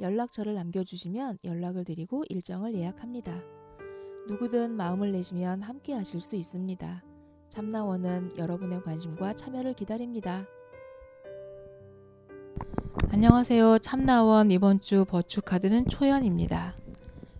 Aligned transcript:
연락처를 0.00 0.54
남겨주시면 0.54 1.38
연락을 1.44 1.84
드리고 1.84 2.24
일정을 2.28 2.74
예약합니다. 2.74 3.42
누구든 4.28 4.72
마음을 4.72 5.12
내시면 5.12 5.62
함께 5.62 5.92
하실 5.92 6.20
수 6.20 6.36
있습니다. 6.36 7.02
참나원은 7.48 8.38
여러분의 8.38 8.82
관심과 8.82 9.34
참여를 9.34 9.74
기다립니다. 9.74 10.46
안녕하세요. 13.10 13.78
참나원 13.78 14.50
이번 14.50 14.80
주 14.80 15.04
버추 15.04 15.42
카드는 15.42 15.86
초연입니다. 15.88 16.74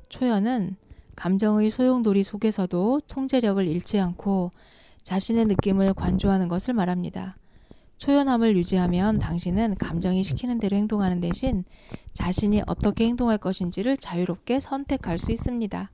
초연은 0.08 0.76
감정의 1.14 1.70
소용돌이 1.70 2.22
속에서도 2.22 3.00
통제력을 3.06 3.66
잃지 3.66 4.00
않고 4.00 4.50
자신의 5.02 5.46
느낌을 5.46 5.94
관조하는 5.94 6.48
것을 6.48 6.74
말합니다. 6.74 7.37
초연함을 7.98 8.56
유지하면 8.56 9.18
당신은 9.18 9.74
감정이 9.74 10.22
시키는 10.24 10.58
대로 10.60 10.76
행동하는 10.76 11.20
대신 11.20 11.64
자신이 12.12 12.62
어떻게 12.66 13.06
행동할 13.06 13.38
것인지를 13.38 13.96
자유롭게 13.96 14.60
선택할 14.60 15.18
수 15.18 15.32
있습니다. 15.32 15.90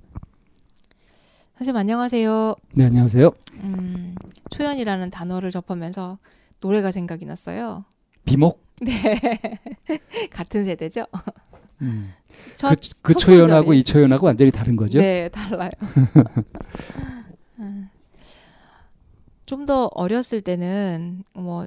선생님 1.58 1.76
안녕하세요. 1.76 2.56
네, 2.74 2.84
안녕하세요. 2.84 3.30
음, 3.54 4.14
초연이라는 4.50 5.10
단어를 5.10 5.50
접하면서 5.50 6.18
노래가 6.60 6.90
생각이 6.90 7.24
났어요. 7.24 7.84
비목? 8.24 8.62
네. 8.80 8.92
같은 10.30 10.64
세대죠? 10.64 11.06
음. 11.80 12.12
첫, 12.54 12.78
그, 13.02 13.14
그첫 13.14 13.20
초연하고. 13.20 13.72
이 13.72 13.82
초연하고 13.82 14.26
완전히 14.26 14.50
다른 14.50 14.76
거죠? 14.76 14.98
네, 14.98 15.28
달라요. 15.30 15.70
좀더 19.46 19.86
어렸을 19.94 20.40
때는 20.40 21.22
뭐 21.32 21.66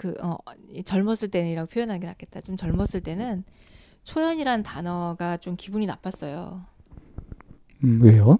그 0.00 0.14
어, 0.22 0.38
젊었을 0.82 1.28
때는이라고 1.28 1.68
표현하는 1.68 2.00
게 2.00 2.06
낫겠다. 2.06 2.40
좀 2.40 2.56
젊었을 2.56 3.02
때는 3.02 3.44
초연이란 4.02 4.62
단어가 4.62 5.36
좀 5.36 5.56
기분이 5.58 5.84
나빴어요. 5.84 6.62
음, 7.84 8.00
왜요? 8.02 8.38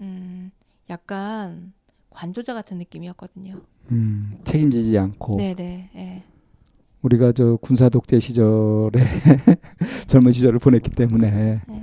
음, 0.00 0.50
약간 0.88 1.74
관조자 2.08 2.54
같은 2.54 2.78
느낌이었거든요. 2.78 3.60
음, 3.90 4.38
책임지지 4.44 4.96
않고 4.96 5.36
네, 5.36 5.54
네, 5.54 5.90
예. 5.94 6.22
우리가 7.02 7.32
저 7.32 7.56
군사 7.56 7.90
독재 7.90 8.18
시절에 8.18 8.92
젊은 10.08 10.32
시절을 10.32 10.58
보냈기 10.58 10.90
때문에 10.90 11.60
네. 11.68 11.80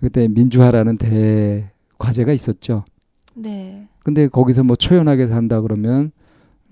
그때 0.00 0.26
민주화라는 0.26 0.98
대 0.98 1.70
과제가 1.96 2.32
있었죠. 2.32 2.84
네. 3.36 3.86
근데 4.00 4.26
거기서 4.26 4.64
뭐 4.64 4.74
초연하게 4.74 5.28
산다 5.28 5.60
그러면 5.60 6.10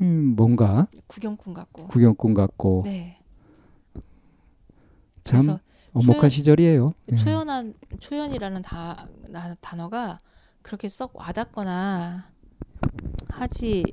음, 0.00 0.34
뭔가 0.36 0.86
구경꾼 1.06 1.54
같고. 1.54 1.88
구경꾼 1.88 2.34
같고 2.34 2.82
네. 2.86 3.18
참 5.24 5.58
엄혹한 5.92 6.20
초연- 6.20 6.30
시절이에요. 6.30 6.94
예. 7.12 7.14
초연한 7.16 7.74
초연이라는 7.98 8.62
다, 8.62 9.06
나- 9.28 9.54
단어가 9.60 10.20
그렇게 10.62 10.88
썩 10.88 11.14
와닿거나 11.16 12.24
하지 13.28 13.84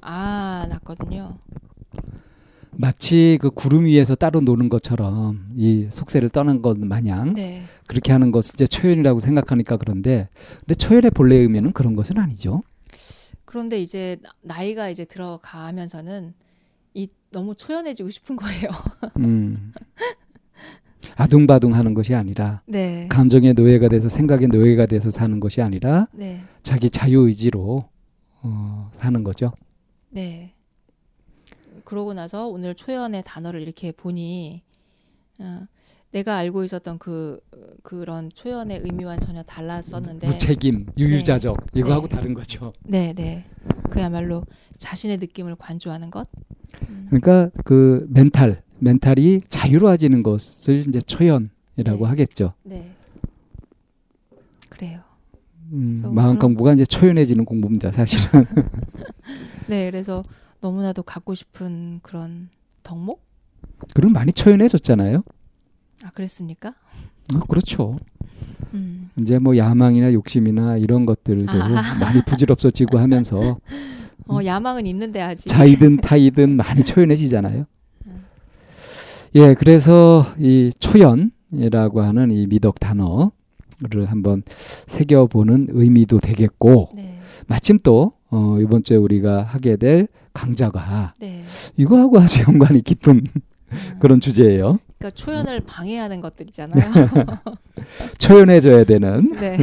않았거든요. 0.00 1.36
마치 2.76 3.38
그 3.40 3.50
구름 3.50 3.84
위에서 3.84 4.16
따로 4.16 4.40
노는 4.40 4.68
것처럼 4.68 5.46
이 5.56 5.86
속세를 5.90 6.28
떠난 6.30 6.60
것 6.60 6.76
마냥 6.78 7.34
네. 7.34 7.62
그렇게 7.86 8.10
하는 8.12 8.32
것을 8.32 8.54
이제 8.54 8.66
초연이라고 8.66 9.20
생각하니까 9.20 9.76
그런데 9.76 10.28
근데 10.60 10.74
초연의 10.74 11.12
본래 11.12 11.36
의미는 11.36 11.72
그런 11.72 11.94
것은 11.94 12.18
아니죠. 12.18 12.62
그런데 13.54 13.80
이제 13.80 14.16
나- 14.20 14.32
나이가 14.42 14.88
이제 14.88 15.04
들어가면서는 15.04 16.34
이 16.92 17.06
너무 17.30 17.54
초연해지고 17.54 18.10
싶은 18.10 18.34
거예요. 18.34 18.68
음. 19.18 19.72
아둥바둥 21.14 21.72
하는 21.72 21.94
것이 21.94 22.16
아니라 22.16 22.62
네. 22.66 23.06
감정의 23.06 23.54
노예가 23.54 23.86
돼서 23.90 24.08
생각의 24.08 24.48
노예가 24.48 24.86
돼서 24.86 25.08
사는 25.08 25.38
것이 25.38 25.62
아니라 25.62 26.08
네. 26.10 26.42
자기 26.64 26.90
자유 26.90 27.28
의지로 27.28 27.88
어, 28.42 28.90
사는 28.94 29.22
거죠. 29.22 29.52
네. 30.10 30.52
그러고 31.84 32.12
나서 32.12 32.48
오늘 32.48 32.74
초연의 32.74 33.22
단어를 33.24 33.62
이렇게 33.62 33.92
보니 33.92 34.64
어, 35.38 35.60
내가 36.14 36.36
알고 36.36 36.62
있었던 36.62 36.98
그 36.98 37.40
그런 37.82 38.30
초연의 38.32 38.82
의미와는 38.84 39.18
전혀 39.18 39.42
달랐었는데 39.42 40.28
무책임, 40.28 40.86
유유자적 40.96 41.56
이거하고 41.74 42.06
네. 42.06 42.14
다른 42.16 42.34
거죠. 42.34 42.72
네, 42.84 43.12
네. 43.14 43.44
그야말로 43.90 44.44
자신의 44.78 45.18
느낌을 45.18 45.56
관조하는 45.56 46.12
것. 46.12 46.28
음, 46.88 47.08
그러니까 47.10 47.50
그 47.64 48.06
멘탈, 48.08 48.62
멘탈이 48.78 49.40
자유로워지는 49.48 50.22
것을 50.22 50.86
이제 50.86 51.00
초연이라고 51.00 51.50
네. 51.76 52.04
하겠죠. 52.04 52.54
네. 52.62 52.92
그래요. 54.68 55.00
음, 55.72 56.12
마음 56.14 56.38
공부가 56.38 56.74
이제 56.74 56.84
초연해지는 56.84 57.44
공부입니다, 57.44 57.90
사실은. 57.90 58.46
네, 59.66 59.90
그래서 59.90 60.22
너무나도 60.60 61.02
갖고 61.02 61.34
싶은 61.34 61.98
그런 62.04 62.50
덕목? 62.84 63.20
그럼 63.94 64.12
많이 64.12 64.32
초연해졌잖아요. 64.32 65.24
아, 66.04 66.10
그랬습니까? 66.14 66.74
어, 67.34 67.38
그렇죠. 67.48 67.98
음. 68.74 69.08
이제 69.18 69.38
뭐 69.38 69.56
야망이나 69.56 70.12
욕심이나 70.12 70.76
이런 70.76 71.06
것들도 71.06 71.50
아하. 71.50 71.98
많이 71.98 72.22
부질없어지고 72.24 72.98
하면서 72.98 73.58
어, 74.28 74.38
야망은 74.44 74.86
있는데 74.86 75.22
아직. 75.22 75.46
자이든 75.46 75.98
타이든 75.98 76.56
많이 76.56 76.82
초연해지잖아요. 76.82 77.64
음. 78.06 78.24
예, 79.36 79.54
그래서 79.54 80.26
이 80.38 80.70
초연이라고 80.78 82.02
하는 82.02 82.30
이 82.30 82.46
미덕 82.46 82.78
단어를 82.80 83.30
한번 84.06 84.42
새겨보는 84.46 85.68
의미도 85.70 86.18
되겠고 86.18 86.90
네. 86.94 87.18
마침 87.46 87.78
또 87.82 88.12
어, 88.30 88.58
이번 88.60 88.84
주에 88.84 88.96
우리가 88.96 89.42
하게 89.42 89.76
될 89.76 90.08
강좌가 90.34 91.14
네. 91.18 91.42
이거하고 91.76 92.18
아주 92.20 92.42
연관이 92.46 92.82
깊은 92.82 93.16
음. 93.16 93.98
그런 94.00 94.20
주제예요. 94.20 94.78
그러니까 95.04 95.10
초연을 95.10 95.60
방해하는 95.60 96.20
것들이잖아요. 96.22 96.82
초연해져야 98.18 98.84
되는 98.84 99.30
네. 99.38 99.58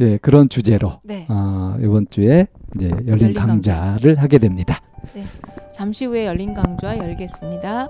예, 0.00 0.16
그런 0.18 0.48
주제로 0.48 1.00
네. 1.04 1.26
어, 1.28 1.76
이번 1.80 2.06
주에 2.10 2.48
이제 2.74 2.88
열린 3.06 3.08
열린 3.08 3.34
강좌. 3.34 3.76
강좌를 3.76 4.16
하게 4.20 4.38
됩니다. 4.38 4.80
잠시 5.72 6.06
후에 6.06 6.26
열린 6.26 6.54
강좌 6.54 6.96
열겠습니다. 6.98 7.88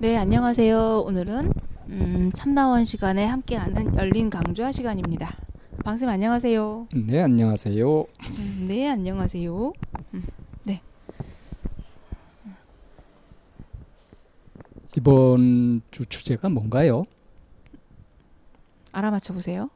네, 0.00 0.16
안녕하세요. 0.16 1.02
오늘은 1.02 1.52
음, 1.88 2.30
참나원 2.34 2.84
시간에 2.84 3.26
함께하는 3.26 3.96
열린 3.96 4.30
강좌 4.30 4.72
시간입니다. 4.72 5.36
방쌤 5.84 6.08
안녕하세요. 6.08 6.88
네, 6.94 7.20
안녕하세요. 7.20 8.04
음, 8.38 8.64
네, 8.66 8.88
안녕하세요. 8.88 9.72
이번 14.96 15.82
주 15.90 16.04
주제가 16.06 16.48
뭔가요? 16.48 17.04
알아맞혀 18.92 19.32
보세요. 19.34 19.70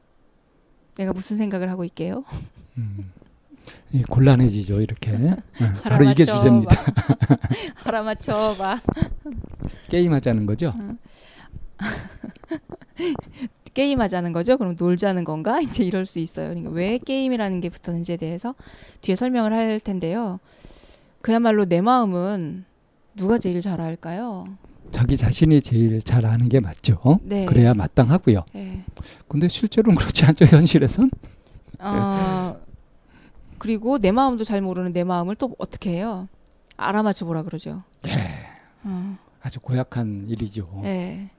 내가 0.95 1.13
무슨 1.13 1.37
생각을 1.37 1.69
하고 1.69 1.83
있게요? 1.85 2.23
곤란해지죠 4.09 4.81
이렇게. 4.81 5.11
어, 5.13 5.37
바로 5.83 6.05
이게 6.05 6.25
주제입니다. 6.25 6.75
봐. 6.75 7.37
알아맞혀 7.85 8.55
봐. 8.57 8.79
게임하자는 9.89 10.45
거죠. 10.45 10.73
게임하자는 13.73 14.31
거죠? 14.31 14.57
그럼 14.57 14.75
놀자는 14.79 15.23
건가? 15.25 15.59
이제 15.61 15.83
이럴 15.83 16.05
수 16.05 16.19
있어요. 16.19 16.47
그러니까 16.49 16.71
왜 16.71 16.97
게임이라는 16.97 17.61
게 17.61 17.69
붙었는지에 17.69 18.17
대해서 18.17 18.55
뒤에 19.01 19.15
설명을 19.15 19.53
할 19.53 19.79
텐데요. 19.79 20.39
그야말로 21.21 21.65
내 21.65 21.81
마음은 21.81 22.65
누가 23.15 23.37
제일 23.37 23.61
잘 23.61 23.81
알까요? 23.81 24.47
자기 24.91 25.17
자신이 25.17 25.61
제일 25.61 26.01
잘 26.01 26.25
아는 26.25 26.47
게 26.47 26.59
맞죠. 26.59 27.19
네. 27.23 27.45
그래야 27.45 27.73
마땅하고요. 27.73 28.45
예. 28.55 28.83
근데 29.27 29.47
실제로는 29.47 29.97
그렇지 29.97 30.25
않죠 30.25 30.45
현실에선. 30.45 31.09
어, 31.79 32.55
그리고 33.57 33.97
내 33.99 34.11
마음도 34.11 34.43
잘 34.43 34.61
모르는 34.61 34.93
내 34.93 35.03
마음을 35.03 35.35
또 35.35 35.55
어떻게 35.57 35.91
해요? 35.91 36.27
알아맞혀 36.77 37.25
보라 37.25 37.43
그러죠. 37.43 37.83
예. 38.07 38.11
어, 38.83 39.17
아주 39.41 39.59
고약한 39.59 40.25
일이죠. 40.27 40.81
예. 40.83 41.29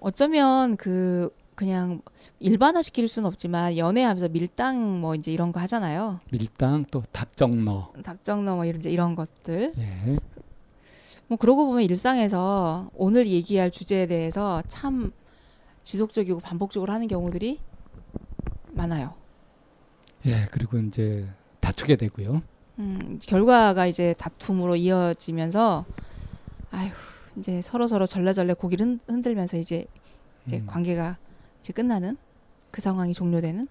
어쩌면 0.00 0.76
그 0.76 1.30
그냥 1.54 2.02
일반화 2.40 2.82
시킬 2.82 3.08
수는 3.08 3.26
없지만 3.28 3.76
연애하면서 3.76 4.28
밀당 4.28 5.00
뭐 5.00 5.14
이제 5.14 5.32
이런 5.32 5.52
거 5.52 5.60
하잖아요. 5.60 6.20
밀당 6.30 6.84
또 6.90 7.02
답정너. 7.12 7.92
답정너 8.02 8.56
뭐 8.56 8.64
이런 8.64 8.80
이제 8.80 8.90
이런 8.90 9.14
것들. 9.14 9.72
예. 9.78 10.18
뭐 11.28 11.38
그러고 11.38 11.66
보면 11.66 11.82
일상에서 11.82 12.90
오늘 12.94 13.26
얘기할 13.26 13.70
주제에 13.70 14.06
대해서 14.06 14.62
참 14.66 15.12
지속적이고 15.84 16.40
반복적으로 16.40 16.92
하는 16.92 17.06
경우들이 17.06 17.60
많아요. 18.72 19.14
예. 20.26 20.46
그리고 20.50 20.78
이제 20.78 21.26
다투게 21.64 21.96
되고요. 21.96 22.42
음, 22.78 23.18
결과가 23.22 23.86
이제 23.86 24.14
다툼으로 24.18 24.76
이어지면서 24.76 25.84
아휴 26.70 26.90
이제 27.38 27.62
서로 27.62 27.86
서로 27.88 28.04
절레절레 28.06 28.54
고기를 28.54 28.84
흔- 28.86 29.00
흔들면서 29.06 29.56
이제 29.56 29.86
이제 30.46 30.58
음. 30.58 30.66
관계가 30.66 31.16
이제 31.60 31.72
끝나는 31.72 32.16
그 32.70 32.80
상황이 32.80 33.12
종료되는 33.14 33.66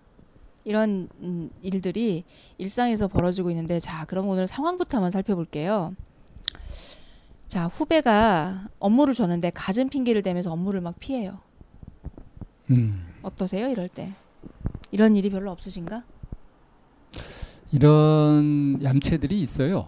이런 0.66 1.10
음, 1.20 1.52
일들이 1.62 2.24
일상에서 2.58 3.08
벌어지고 3.08 3.50
있는데 3.52 3.80
자 3.80 4.06
그럼 4.06 4.28
오늘 4.30 4.48
상황부터 4.48 4.98
한번 4.98 5.12
살펴볼게요. 5.12 5.94
자 7.48 7.68
후배가 7.68 8.70
업무를 8.80 9.14
줬는데 9.14 9.52
갖은 9.52 9.90
핑계를 9.90 10.22
대면서 10.24 10.52
업무를 10.52 10.82
막 10.82 10.96
피해요. 11.00 11.40
음. 12.72 13.06
어떠세요 13.22 13.70
이럴 13.70 13.88
때? 13.90 14.10
이런 14.92 15.16
일이 15.16 15.30
별로 15.30 15.52
없으신가? 15.52 16.04
이런 17.74 18.82
얌체들이 18.82 19.42
있어요. 19.42 19.88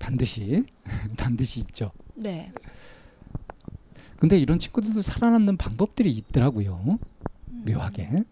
반드시 0.00 0.64
반드시 1.16 1.60
있죠. 1.60 1.92
네. 2.14 2.52
근데 4.18 4.36
이런 4.36 4.58
친구들도 4.58 5.02
살아남는 5.02 5.56
방법들이 5.56 6.10
있더라고요. 6.10 6.98
음. 7.48 7.64
묘하게. 7.64 8.24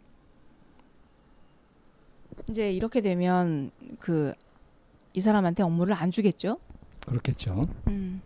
이제 2.49 2.73
이렇게 2.73 3.01
되면 3.01 3.71
그 4.01 4.35
이 5.19 5.21
사람한테 5.21 5.65
업무를 5.65 5.95
안 5.95 6.13
주겠죠? 6.13 6.61
그렇겠죠. 7.07 7.67
음. 7.89 8.23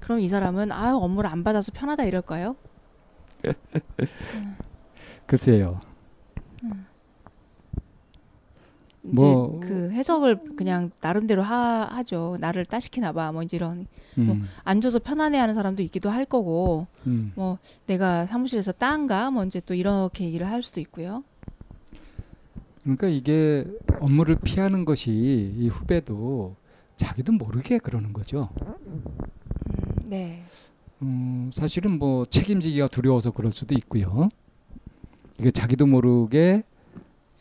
그럼 0.00 0.20
이 0.20 0.28
사람은 0.28 0.70
아 0.70 0.94
업무를 0.94 1.30
안 1.30 1.42
받아서 1.44 1.72
편하다 1.72 2.04
이럴까요? 2.04 2.56
글쎄요. 5.26 5.80
이제 6.62 6.74
뭐- 9.14 9.60
그 9.60 9.90
해석을 9.90 10.56
그냥 10.56 10.90
나름대로 11.00 11.42
하, 11.42 11.84
하죠. 11.84 12.36
나를 12.40 12.64
따시키나 12.64 13.12
봐. 13.12 13.32
뭐 13.32 13.42
이제 13.42 13.56
이런 13.56 13.86
뭐 14.16 14.34
음, 14.34 14.48
안 14.64 14.80
줘서 14.80 14.98
편안해 14.98 15.38
하는 15.38 15.54
사람도 15.54 15.82
있기도 15.84 16.10
할 16.10 16.24
거고 16.24 16.86
음. 17.06 17.32
뭐 17.36 17.58
내가 17.86 18.26
사무실에서 18.26 18.72
딴가 18.72 19.30
뭐 19.30 19.44
이제 19.44 19.60
또 19.64 19.74
이렇게 19.74 20.24
얘기를 20.24 20.48
할 20.48 20.62
수도 20.62 20.80
있고요. 20.80 21.22
그러니까 22.82 23.08
이게 23.08 23.64
업무를 24.00 24.36
피하는 24.36 24.84
것이 24.84 25.10
이 25.56 25.68
후배도 25.68 26.54
자기도 26.96 27.32
모르게 27.32 27.78
그러는 27.78 28.12
거죠. 28.12 28.48
음, 28.86 29.02
네. 30.04 30.42
음, 31.02 31.50
사실은 31.52 31.98
뭐 31.98 32.24
책임지기가 32.24 32.88
두려워서 32.88 33.30
그럴 33.32 33.52
수도 33.52 33.74
있고요. 33.74 34.28
이게 35.38 35.50
자기도 35.50 35.84
모르게 35.86 36.62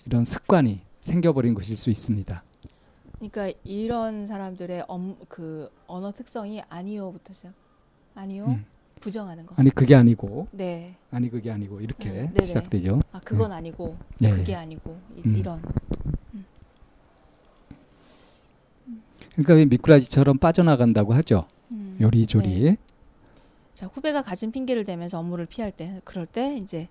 이런 0.06 0.26
습관이 0.26 0.82
생겨버린 1.06 1.54
것일 1.54 1.78
수 1.78 1.92
있습니다. 1.92 2.44
그러니까 3.19 3.52
이런 3.63 4.25
사람들의 4.25 4.86
업, 4.88 5.02
그 5.30 5.69
언어 5.86 6.12
특성이 6.12 6.62
아니요부터 6.68 7.34
시작. 7.34 7.54
아니요. 8.16 8.46
음. 8.48 8.66
부정하는 9.00 9.46
거. 9.46 9.54
아니 9.57 9.69
그게 9.69 9.94
아니고 9.94 10.48
네. 10.52 10.96
아니 11.12 11.30
그게 11.30 11.52
아니고 11.52 11.81
이렇게 11.81 12.10
음. 12.10 12.34
시작되죠. 12.42 13.02
아 13.12 13.19
그건 13.24 13.52
아니고 13.52 13.98
예. 14.24 14.31
그게 14.31 14.56
아니고 14.56 14.98
이, 15.16 15.22
음. 15.28 15.38
이런. 15.38 15.62
그러니까 19.34 19.54
왜 19.54 19.66
미꾸라지처럼 19.66 20.40
빠져나간다고 20.40 21.13
하죠. 21.13 21.46
음. 21.72 21.98
요리조리. 22.01 22.63
네. 22.63 22.78
자 23.75 23.86
후배가 23.86 24.24
가진 24.24 24.51
핑계를 24.51 24.86
대면서 24.86 25.19
업무를 25.19 25.46
피할 25.46 25.72
때 25.72 26.01
그럴 26.04 26.25
때 26.25 26.56
이제 26.56 26.88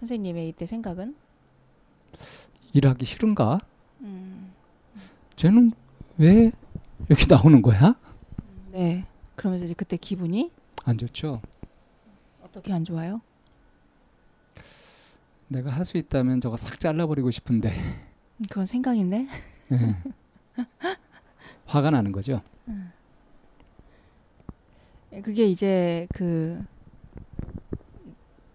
선생님의 0.00 0.48
이때 0.48 0.66
생각은 0.66 1.14
일하기 2.72 3.04
싫은가? 3.04 3.60
음, 4.00 4.52
쟤는 5.36 5.72
왜 6.18 6.50
여기 7.10 7.26
나오는 7.26 7.60
거야? 7.62 7.94
네 8.70 9.04
그러면서 9.36 9.64
이제 9.66 9.74
그때 9.74 9.96
기분이 9.96 10.50
안 10.84 10.96
좋죠. 10.98 11.40
어떻게 12.42 12.72
안 12.72 12.84
좋아요? 12.84 13.20
내가 15.48 15.70
할 15.70 15.84
수 15.84 15.98
있다면 15.98 16.40
저거 16.40 16.56
싹 16.56 16.78
잘라버리고 16.80 17.30
싶은데 17.30 17.70
음, 18.38 18.44
그건 18.48 18.64
생각인데 18.66 19.26
예. 19.72 19.96
화가 21.66 21.90
나는 21.90 22.12
거죠. 22.12 22.40
그게 25.22 25.46
이제 25.46 26.06
그 26.14 26.64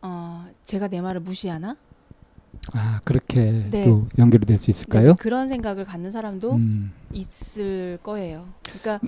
어, 0.01 0.47
제가 0.63 0.87
내 0.87 1.01
말을 1.01 1.21
무시하나? 1.21 1.77
아 2.73 2.99
그렇게 3.03 3.65
네. 3.69 3.83
또 3.85 4.07
연결이 4.17 4.45
될 4.45 4.57
수 4.59 4.69
있을까요? 4.69 5.09
네, 5.09 5.13
그런 5.17 5.47
생각을 5.47 5.85
갖는 5.85 6.11
사람도 6.11 6.53
음, 6.53 6.91
있을 7.13 7.99
거예요. 8.03 8.47
그러니까 8.63 8.99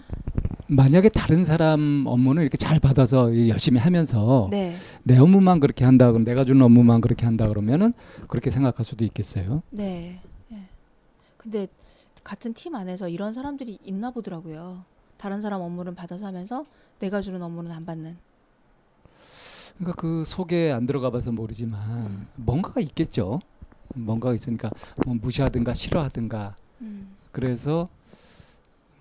만약에 0.67 1.09
다른 1.09 1.43
사람 1.43 2.03
업무는 2.05 2.43
이렇게 2.43 2.57
잘 2.57 2.79
받아서 2.79 3.47
열심히 3.47 3.79
하면서 3.79 4.47
네, 4.51 4.75
내 5.03 5.17
업무만 5.17 5.59
그렇게 5.59 5.83
한다 5.83 6.11
그럼 6.11 6.23
내가 6.23 6.45
주는 6.45 6.61
업무만 6.61 7.01
그렇게 7.01 7.25
한다 7.25 7.47
그러면은 7.47 7.93
그렇게 8.27 8.49
생각할 8.51 8.85
수도 8.85 9.03
있겠어요. 9.05 9.63
네. 9.71 10.21
예. 10.51 10.57
근데 11.37 11.67
같은 12.23 12.53
팀 12.53 12.75
안에서 12.75 13.09
이런 13.09 13.33
사람들이 13.33 13.79
있나 13.83 14.11
보더라고요. 14.11 14.83
다른 15.17 15.41
사람 15.41 15.61
업무를 15.61 15.95
받아서 15.95 16.25
하면서 16.27 16.63
내가 16.99 17.19
주는 17.21 17.41
업무는 17.41 17.71
안 17.71 17.85
받는. 17.85 18.17
그러니까 19.77 19.95
그 19.99 20.23
속에 20.25 20.71
안 20.71 20.85
들어가 20.85 21.09
봐서 21.09 21.31
모르지만 21.31 21.81
음. 22.05 22.27
뭔가가 22.35 22.81
있겠죠. 22.81 23.39
뭔가가 23.95 24.33
있으니까 24.33 24.71
뭐 25.05 25.15
무시하든가 25.15 25.73
싫어하든가 25.73 26.55
음. 26.81 27.15
그래서 27.31 27.89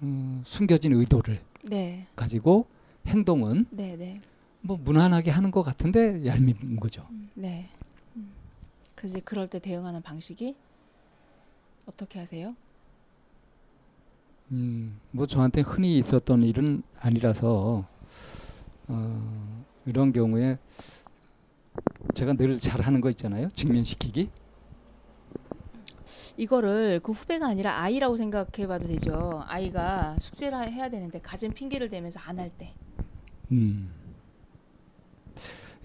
음, 0.02 0.42
숨겨진 0.45 0.92
의도를 0.95 1.40
네, 1.62 2.07
가지고 2.14 2.66
행동은 3.07 3.66
네, 3.71 3.97
네, 3.97 4.21
뭐 4.61 4.76
무난하게 4.76 5.30
하는 5.30 5.50
것 5.50 5.62
같은데 5.62 6.25
얄밉은 6.25 6.78
거죠. 6.80 7.07
음, 7.11 7.30
네. 7.35 7.68
음. 8.16 8.30
그래서 8.95 9.18
그럴 9.25 9.49
때 9.49 9.59
대응하는 9.59 10.02
방식이 10.02 10.57
어떻게 11.87 12.18
하세요? 12.18 12.54
음, 14.50 14.99
뭐 15.11 15.26
저한테 15.26 15.61
흔히 15.61 15.99
있었던 15.99 16.42
일은 16.42 16.83
아니라서 17.00 17.87
어, 18.88 19.64
이런 19.85 20.12
경우에 20.12 20.59
제가 22.14 22.33
늘 22.35 22.59
잘하는 22.59 23.00
거 23.00 23.11
있잖아요. 23.11 23.49
직면시키기. 23.50 24.30
이거를 26.36 27.00
그 27.02 27.12
후배가 27.12 27.46
아니라 27.46 27.80
아이라고 27.80 28.16
생각해봐도 28.16 28.86
되죠. 28.88 29.42
아이가 29.46 30.16
숙제를 30.20 30.72
해야 30.72 30.88
되는데 30.88 31.20
가진 31.20 31.52
핑계를 31.52 31.88
대면서 31.88 32.18
안 32.20 32.38
할 32.38 32.50
때. 32.50 32.72
음. 33.52 33.90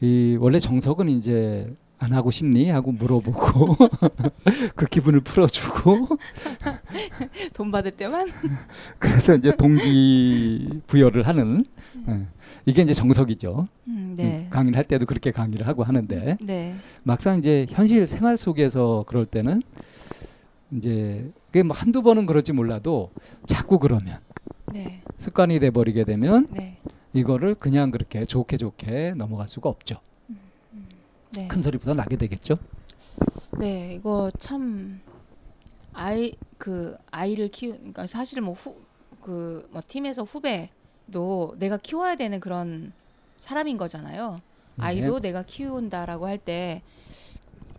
이 0.02 0.38
원래 0.40 0.60
정석은 0.60 1.10
이제 1.10 1.74
안 2.04 2.12
하고 2.12 2.32
싶니 2.32 2.70
하고 2.70 2.92
물어보고 2.92 3.78
그 4.76 4.86
기분을 4.88 5.22
풀어주고 5.22 6.10
돈 7.54 7.72
받을 7.72 7.92
때만. 7.92 8.28
그래서 9.00 9.36
이제 9.36 9.56
동기 9.56 10.82
부여를 10.88 11.26
하는 11.28 11.66
예. 12.10 12.28
이게 12.66 12.82
이제 12.82 12.94
정석이죠. 12.94 13.70
음, 13.88 14.14
네. 14.18 14.24
음, 14.24 14.50
강의를 14.50 14.78
할 14.78 14.84
때도 14.84 15.06
그렇게 15.06 15.32
강의를 15.32 15.66
하고 15.66 15.84
하는데 15.84 16.36
네. 16.42 16.76
막상 17.04 17.40
이제 17.40 17.66
현실 17.70 18.06
생활 18.06 18.36
속에서 18.36 19.06
그럴 19.08 19.26
때는 19.26 19.62
이제 20.72 21.32
그게 21.48 21.64
뭐 21.64 21.74
한두 21.76 22.02
번은 22.02 22.26
그럴지 22.26 22.52
몰라도 22.52 23.12
자꾸 23.46 23.80
그러면 23.80 24.20
네. 24.74 25.02
습관이 25.16 25.62
돼 25.62 25.72
버리게 25.72 26.04
되면 26.04 26.48
네. 26.52 26.78
이거를 27.14 27.56
그냥 27.56 27.92
그렇게 27.92 28.26
좋게 28.26 28.58
좋게 28.58 29.14
넘어갈 29.16 29.48
수가 29.48 29.70
없죠. 29.70 30.00
네. 31.36 31.48
큰 31.48 31.62
소리부터 31.62 31.94
나게 31.94 32.16
되겠죠. 32.18 32.56
네, 33.60 33.96
이거 33.96 34.32
참 34.40 35.02
아이 35.94 36.34
그 36.58 36.96
아이를 37.12 37.50
키우 37.50 37.74
그러니까 37.74 38.08
사실 38.08 38.42
뭐 38.42 38.54
후 38.56 38.76
그 39.22 39.68
뭐 39.72 39.82
팀에서 39.88 40.24
후배도 40.24 41.56
내가 41.58 41.78
키워야 41.78 42.16
되는 42.16 42.40
그런 42.42 42.92
사람인 43.38 43.78
거잖아요. 43.78 44.42
예. 44.80 44.84
아이도 44.84 45.20
내가 45.22 45.44
키운다라고 45.44 46.28
할 46.28 46.38
때 46.40 46.82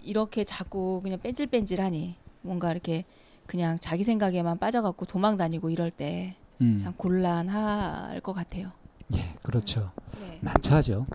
이렇게 0.02 0.44
자꾸 0.44 1.00
그냥 1.02 1.18
뺀질뺀질하니 1.20 2.14
뭔가 2.42 2.70
이렇게 2.72 3.04
그냥 3.46 3.78
자기 3.80 4.04
생각에만 4.04 4.58
빠져갖고 4.58 5.04
도망 5.06 5.36
다니고 5.36 5.68
이럴 5.70 5.90
때참 5.90 6.34
음. 6.62 6.94
곤란할 6.96 8.20
것 8.20 8.32
같아요. 8.32 8.70
예, 9.16 9.34
그렇죠. 9.42 9.90
네. 10.20 10.38
난처하죠. 10.40 11.06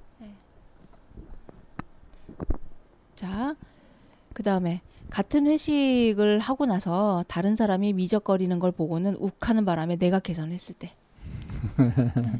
자, 3.19 3.53
그 4.33 4.43
다음에 4.43 4.79
같은 5.09 5.45
회식을 5.45 6.39
하고 6.39 6.65
나서 6.65 7.25
다른 7.27 7.53
사람이 7.53 7.91
미적거리는 7.91 8.57
걸 8.59 8.71
보고는 8.71 9.17
욱하는 9.19 9.65
바람에 9.65 9.97
내가 9.97 10.19
계산했을 10.19 10.75
때 10.75 10.93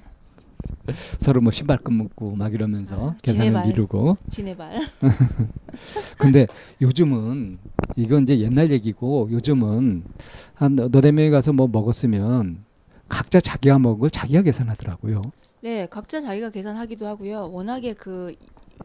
서로 1.19 1.41
뭐 1.41 1.51
신발끈 1.51 1.93
묶고 1.93 2.37
막 2.37 2.53
이러면서 2.53 3.09
아, 3.09 3.15
계산을 3.21 3.47
지네발. 3.47 3.67
미루고. 3.67 4.17
지네발. 4.29 4.79
근데 6.17 6.47
요즘은 6.81 7.59
이건 7.97 8.23
이제 8.23 8.39
옛날 8.39 8.71
얘기고 8.71 9.27
요즘은 9.31 10.05
한 10.53 10.75
너네 10.75 11.11
명이 11.11 11.29
가서 11.29 11.51
뭐 11.51 11.67
먹었으면 11.67 12.63
각자 13.09 13.41
자기가 13.41 13.79
먹은 13.79 13.99
걸 13.99 14.09
자기가 14.09 14.43
계산하더라고요. 14.43 15.23
네, 15.59 15.87
각자 15.87 16.21
자기가 16.21 16.51
계산하기도 16.51 17.05
하고요. 17.05 17.51
워낙에 17.51 17.95
그, 17.95 18.33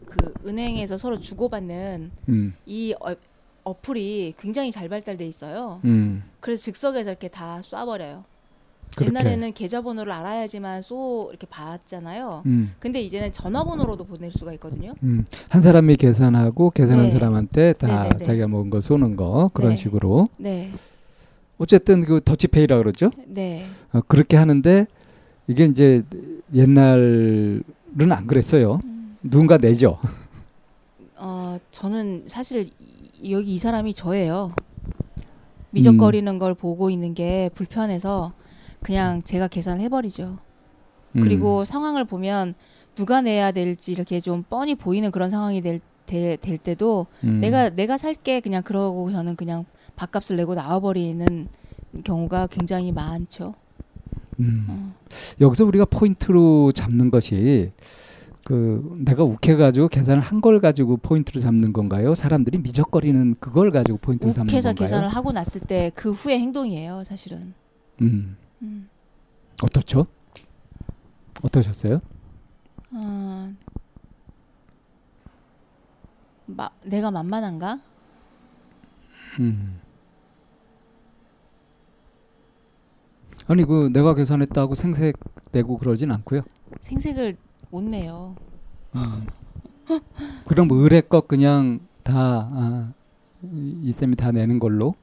그 0.07 0.33
은행에서 0.47 0.99
서로 0.99 1.19
주고받는 1.19 2.11
음, 2.29 2.55
이 2.67 2.95
어, 3.01 3.15
어플이 3.65 4.35
굉장히 4.39 4.71
잘 4.73 4.89
발달돼 4.89 5.27
있어요. 5.27 5.81
음, 5.85 6.23
그래서 6.41 6.65
즉석에서 6.65 7.11
이렇게 7.11 7.29
다 7.29 7.61
쏴버려요. 7.63 8.25
그렇게. 8.97 9.07
옛날에는 9.19 9.53
계좌번호를 9.55 10.13
알아야지만 10.13 10.83
쏘 10.83 11.29
이렇게 11.31 11.47
봤잖아요. 11.49 12.43
음, 12.47 12.75
근데 12.79 13.01
이제는 13.01 13.33
전화번호로도 13.33 14.05
보낼 14.05 14.31
수가 14.31 14.53
있거든요. 14.55 14.95
음. 15.03 15.25
한 15.49 15.63
사람이 15.63 15.97
계산하고 15.97 16.71
계산한 16.71 17.07
네. 17.07 17.11
사람한테 17.11 17.73
다 17.73 17.87
네, 17.87 18.09
네, 18.11 18.19
네. 18.19 18.25
자기가 18.25 18.47
먹은 18.47 18.71
거 18.71 18.81
쏘는 18.81 19.17
거 19.17 19.51
그런 19.55 19.71
네. 19.71 19.77
식으로. 19.77 20.29
네, 20.37 20.71
어쨌든 21.59 22.03
그 22.03 22.21
더치페이라 22.25 22.77
그러죠. 22.79 23.11
네, 23.27 23.65
어, 23.93 24.01
그렇게 24.03 24.37
하는데 24.37 24.87
이게 25.49 25.65
이제 25.65 26.03
옛날은 26.55 27.65
안 28.11 28.27
그랬어요. 28.27 28.81
음. 28.85 28.94
누군가 29.25 29.57
내죠. 29.59 29.99
어 31.17 31.59
저는 31.71 32.25
사실 32.27 32.71
이- 32.79 33.33
여기 33.33 33.55
이 33.55 33.59
사람이 33.59 33.95
저예요. 33.95 34.53
미적거리는 35.71 36.39
걸 36.39 36.55
보고 36.55 36.91
있는 36.91 37.15
게 37.15 37.51
불편해서 37.55 38.33
그냥 38.83 39.23
제가 39.23 39.49
계산을 39.49 39.83
해버리죠. 39.85 40.39
음. 41.17 41.21
그리고 41.21 41.65
상황을 41.65 42.05
보면 42.05 42.55
누가 42.95 43.21
내야 43.23 43.51
될지 43.51 43.93
이렇게 43.93 44.21
좀 44.21 44.45
뻔히 44.49 44.75
보이는 44.75 45.11
그런 45.11 45.31
상황이 45.31 45.61
될, 45.63 45.81
될, 46.07 46.37
될 46.37 46.59
때도 46.59 47.07
음. 47.25 47.41
내가 47.41 47.71
내가 47.71 47.97
살게 47.97 48.41
그냥 48.41 48.63
그러고 48.63 49.11
저는 49.11 49.37
그냥 49.37 49.65
밥값을 49.97 50.37
내고 50.37 50.55
나와버리는 50.55 51.49
경우가 52.05 52.49
굉장히 52.49 52.93
많죠. 52.93 53.55
음. 54.41 54.67
어. 54.69 54.95
여기서 55.41 55.65
우리가 55.65 55.87
포인트로 55.87 56.73
잡는 56.73 57.11
것이 57.11 57.71
그 58.45 58.95
내가 58.99 59.25
욱해가지고 59.25 59.89
계산을 59.89 60.21
한 60.23 60.41
걸 60.41 60.61
가지고 60.61 60.99
포인트로 60.99 61.41
잡는 61.41 61.73
건가요? 61.73 62.15
사람들이 62.15 62.59
미적거리는 62.59 63.37
그걸 63.41 63.71
가지고 63.71 63.97
포인트로 63.99 64.33
잡는 64.33 64.53
욱해서 64.53 64.69
건가요? 64.71 64.87
계산을 64.87 65.09
하고 65.09 65.33
났을 65.33 65.61
때 65.63 65.91
그 65.95 66.13
후의 66.13 66.39
행동이에요, 66.41 67.05
사실은. 67.05 67.55
음. 68.03 68.37
음. 68.63 68.89
어떻죠? 69.63 70.07
어떠셨어요? 71.43 72.01
어, 72.93 73.53
마, 76.47 76.69
내가 76.85 77.11
만만한가? 77.11 77.81
음. 79.41 79.81
아니 83.47 83.65
그 83.65 83.91
내가 83.93 84.15
계산했다고 84.15 84.75
생색 84.75 85.17
내고 85.53 85.77
그러진 85.79 86.11
않고요. 86.13 86.43
생색을 86.81 87.37
못 87.75 87.83
내요. 87.83 88.37
음. 88.95 89.27
그럼 90.47 90.69
의뢰껏 90.71 91.27
그냥 91.27 91.81
다 92.05 92.15
아, 92.53 92.93
이- 93.43 93.77
이 93.83 93.91
쌤이 93.91 94.15
다 94.15 94.31
내는 94.31 94.61
걸로. 94.61 94.95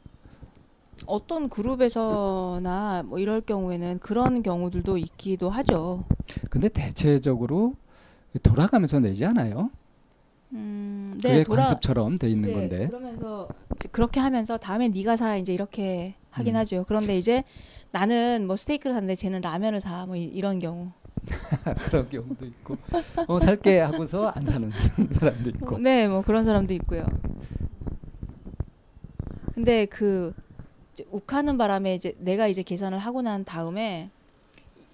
어떤 1.06 1.50
그룹에서나 1.50 3.04
뭐 3.06 3.20
이럴 3.20 3.42
경우에는 3.42 4.00
그런 4.00 4.42
경우들도 4.42 4.98
있기도 5.00 5.50
하죠. 5.50 6.06
근데 6.50 6.70
대체적으로 6.70 7.74
돌아가면서 8.42 9.02
내지 9.02 9.26
않아요? 9.26 9.70
음, 10.54 11.16
그게 11.22 11.40
네, 11.40 11.44
돌아 11.44 11.64
관습처럼 11.64 12.18
돼 12.20 12.30
있는 12.30 12.54
건데. 12.54 12.88
그러면서 12.88 13.50
그렇게 13.92 14.22
하면서 14.22 14.58
다음에 14.58 14.88
네가 14.88 15.18
사 15.18 15.36
이제 15.36 15.54
이렇게 15.54 16.16
하긴 16.30 16.56
음. 16.56 16.60
하죠. 16.60 16.86
그런데 16.88 17.18
이제 17.18 17.44
나는 17.92 18.48
뭐 18.48 18.56
스테이크를 18.56 18.94
샀는데 18.94 19.16
쟤는 19.16 19.42
라면을 19.42 19.82
사 19.82 20.06
뭐 20.06 20.16
이런 20.16 20.60
경우. 20.60 20.92
그런 21.90 22.10
경우도 22.10 22.46
있고 22.46 22.78
어 23.28 23.40
살게 23.40 23.80
하고서 23.80 24.28
안 24.30 24.44
사는 24.44 24.72
사람도 25.20 25.50
있고 25.50 25.78
네, 25.78 26.08
뭐 26.08 26.22
그런 26.22 26.44
사람도 26.44 26.74
있고요. 26.76 27.06
근데 29.54 29.86
그 29.86 30.34
욱하는 31.10 31.58
바람에 31.58 31.96
이제 31.96 32.16
내가 32.20 32.48
이제 32.48 32.64
계산을 32.64 32.98
하고 32.98 33.22
난 33.22 33.44
다음에 33.44 34.10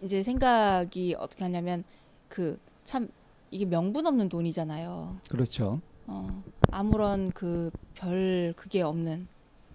이제 0.01 0.23
생각이 0.23 1.15
어떻게 1.17 1.43
하냐면 1.43 1.83
그 2.29 2.57
참 2.83 3.09
이게 3.51 3.65
명분 3.65 4.05
없는 4.07 4.29
돈이잖아요. 4.29 5.17
그렇죠 5.29 5.81
어, 6.05 6.41
아무런 6.71 7.31
그 7.31 7.69
별 7.95 8.53
그게 8.55 8.81
없는 8.81 9.27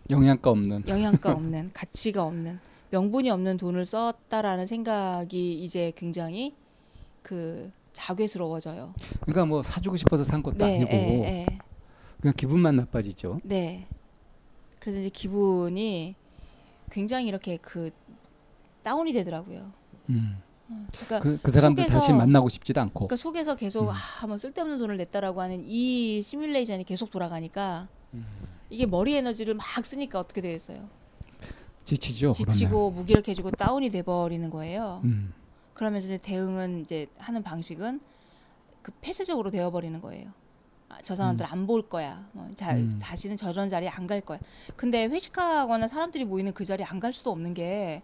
영양가 0.08 0.50
없는 0.50 0.84
영양가 0.88 1.32
없는 1.34 1.70
가치가 1.74 2.22
없는 2.24 2.58
명분이 2.92 3.30
없는 3.30 3.56
돈을 3.56 3.86
썼다라는 3.86 4.66
생각이 4.66 5.64
이제 5.64 5.92
굉장히 5.96 6.54
그 7.22 7.72
자괴스러워져요. 7.94 8.94
그러니까 9.22 9.46
뭐 9.46 9.62
사주고 9.62 9.96
싶어서 9.96 10.24
산 10.24 10.42
것도 10.42 10.58
네, 10.58 10.76
아니고 10.76 10.92
예, 10.92 10.96
예. 11.24 11.46
그냥 12.20 12.34
기분만 12.36 12.76
나빠지죠 12.76 13.40
네. 13.44 13.86
그래서 14.78 15.00
이제 15.00 15.08
기분이 15.08 16.14
굉장히 16.90 17.28
이렇게 17.28 17.56
그 17.56 17.90
다운이 18.82 19.14
되더라고요. 19.14 19.72
음. 20.10 20.36
어, 20.68 20.86
그러니까, 20.92 21.20
그, 21.20 21.38
그 21.42 21.50
사람들 21.50 21.84
속에서- 21.84 21.90
다시 21.92 22.12
만나고 22.12 22.50
싶지도 22.50 22.80
않고 22.82 23.06
그러니까 23.06 23.16
속에서 23.16 23.54
계속 23.56 23.88
음. 23.88 23.94
아, 23.94 24.26
뭐 24.26 24.36
쓸데없는 24.36 24.78
돈을 24.78 24.98
냈다라고 24.98 25.40
하는 25.40 25.64
이 25.64 26.20
시뮬레이션이 26.20 26.84
계속 26.84 27.10
돌아가니까 27.10 27.88
음. 28.12 28.26
이게 28.68 28.84
머리 28.84 29.16
에너지를 29.16 29.54
막 29.54 29.64
쓰니까 29.82 30.20
어떻게 30.20 30.42
되겠어요? 30.42 30.88
지치죠 31.84 32.32
지치고 32.32 32.90
무기력해지고 32.92 33.50
다운이 33.52 33.90
돼 33.90 34.02
버리는 34.02 34.48
거예요. 34.50 35.00
그러면. 35.04 35.08
음. 35.08 35.34
그러면서 35.74 36.06
이제 36.06 36.16
대응은 36.22 36.82
이제 36.82 37.06
하는 37.18 37.42
방식은 37.42 38.00
그 38.82 38.92
폐쇄적으로 39.00 39.50
되어 39.50 39.70
버리는 39.70 40.00
거예요. 40.00 40.30
아, 40.88 40.98
저 41.02 41.16
사람들 41.16 41.46
안볼 41.46 41.88
거야. 41.88 42.28
뭐 42.32 42.48
자, 42.54 42.74
음. 42.76 42.98
다시는 43.00 43.36
저런 43.36 43.68
자리에 43.68 43.88
안 43.88 44.06
갈 44.06 44.20
거야. 44.20 44.38
근데 44.76 45.06
회식하거나 45.06 45.88
사람들이 45.88 46.24
모이는 46.24 46.52
그 46.52 46.64
자리에 46.64 46.84
안 46.86 47.00
갈 47.00 47.12
수도 47.12 47.30
없는 47.30 47.54
게 47.54 48.02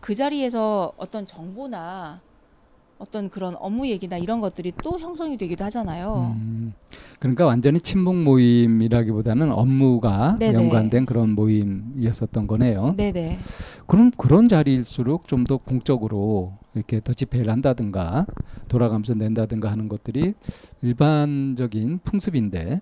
그 0.00 0.14
자리에서 0.14 0.92
어떤 0.96 1.26
정보나 1.26 2.20
어떤 2.98 3.30
그런 3.30 3.54
업무 3.58 3.86
얘기나 3.88 4.18
이런 4.18 4.40
것들이 4.40 4.72
또 4.82 4.98
형성이 4.98 5.36
되기도 5.36 5.64
하잖아요. 5.66 6.34
음. 6.36 6.74
그러니까 7.20 7.46
완전히 7.46 7.80
친목 7.80 8.16
모임이라기보다는 8.16 9.52
업무가 9.52 10.36
네네. 10.38 10.54
연관된 10.54 11.06
그런 11.06 11.30
모임이었었던 11.30 12.46
거네요. 12.48 12.94
네네. 12.96 13.38
그럼 13.86 14.10
그런 14.16 14.48
자리일수록 14.48 15.26
좀 15.28 15.44
더 15.48 15.56
공적으로 15.56 16.52
이렇게 16.74 17.00
더치페이를 17.00 17.50
한다든가 17.50 18.26
돌아가면서 18.68 19.14
낸다든가 19.14 19.70
하는 19.70 19.88
것들이 19.88 20.34
일반적인 20.82 22.00
풍습인데 22.04 22.80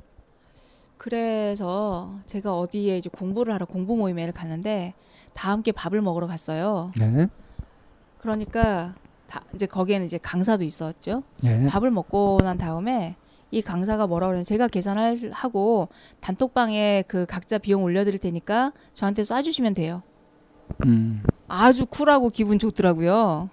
그래서 0.96 2.18
제가 2.26 2.58
어디에 2.58 2.96
이제 2.98 3.08
공부를 3.08 3.54
하러 3.54 3.66
공부 3.66 3.96
모임회를 3.96 4.32
갔는데 4.32 4.94
다 5.34 5.52
함께 5.52 5.70
밥을 5.70 6.00
먹으러 6.00 6.26
갔어요. 6.26 6.90
네. 6.98 7.28
그러니까 8.18 8.94
다 9.26 9.42
이제 9.54 9.66
거기에는 9.66 10.06
이제 10.06 10.18
강사도 10.18 10.64
있었죠. 10.64 11.22
네. 11.42 11.66
밥을 11.66 11.90
먹고 11.90 12.38
난 12.42 12.58
다음에 12.58 13.16
이 13.50 13.62
강사가 13.62 14.06
뭐라 14.06 14.26
그러냐면 14.26 14.44
제가 14.44 14.68
계산을 14.68 15.32
하고 15.32 15.88
단톡방에 16.20 17.04
그 17.06 17.26
각자 17.26 17.58
비용 17.58 17.84
올려드릴 17.84 18.18
테니까 18.18 18.72
저한테 18.92 19.22
쏴주시면 19.22 19.74
돼요. 19.74 20.02
음. 20.84 21.22
아주 21.48 21.86
쿨하고 21.86 22.30
기분 22.30 22.58
좋더라고요. 22.58 23.50